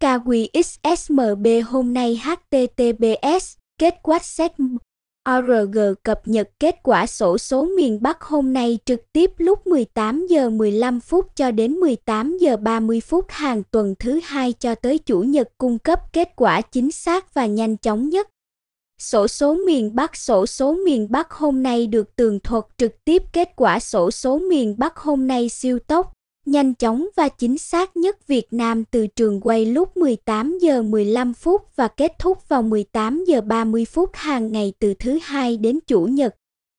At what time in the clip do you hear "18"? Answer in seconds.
9.66-10.26, 11.72-12.38, 29.96-30.58, 32.62-33.24